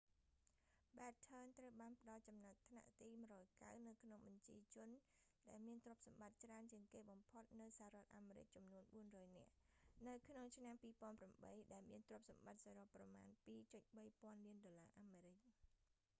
[0.99, 3.39] batten ត្រូវបានផ្ដល់ចំណាត់ថ្នាក់ទី190
[3.79, 4.89] នៅក្នុងបញ្ជីជន
[5.49, 9.51] ដែលមានទ្រព្យសម្បត្តិច្រើនជាងគេបំផុតនៅសហរដ្ឋអាមេរិកចំនួន 400 នាក់
[10.07, 10.75] នៅក្នុងឆ្នាំ
[11.23, 13.27] 2008 ដែលមានទ្រព្យសម្បត្តិសរុបប្រមាណ
[13.73, 15.37] 2.3 ពាន់លានដុល្លារអាមេរិក